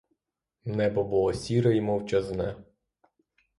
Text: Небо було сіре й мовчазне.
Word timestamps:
Небо 0.65 1.03
було 1.03 1.33
сіре 1.33 1.77
й 1.77 1.81
мовчазне. 1.81 2.55